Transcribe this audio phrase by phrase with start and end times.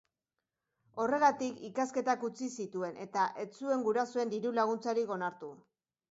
[1.01, 5.51] Horregatik, ikasketak utzi zituen eta ez zuen gurasoen diru-laguntzarik onartu.